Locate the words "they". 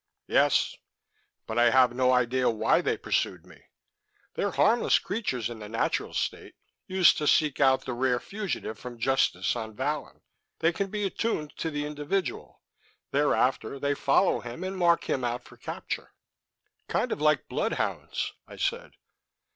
2.81-2.97, 10.57-10.73, 13.77-13.93